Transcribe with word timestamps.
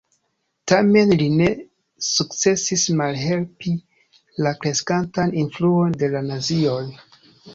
Tamen 0.71 1.11
li 1.17 1.27
ne 1.41 1.49
sukcesis 2.05 2.85
malhelpi 3.01 3.75
la 4.47 4.53
kreskantan 4.63 5.35
influon 5.45 5.95
de 6.05 6.13
la 6.17 6.25
nazioj. 6.33 6.83